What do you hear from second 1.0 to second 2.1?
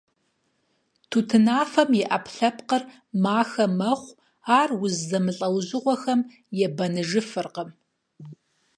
Тутынафэм и